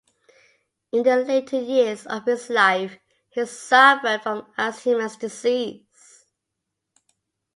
In 0.91 1.03
the 1.03 1.17
later 1.17 1.59
years 1.61 2.07
of 2.07 2.25
his 2.25 2.49
life 2.49 2.97
he 3.29 3.45
suffered 3.45 4.23
from 4.23 4.51
Alzheimer's 4.57 5.15
disease. 5.15 6.25